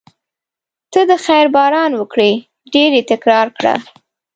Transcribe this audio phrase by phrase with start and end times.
[0.91, 2.31] ته د خیر باران وکړې
[2.73, 3.75] ډېر یې تکرار کړه.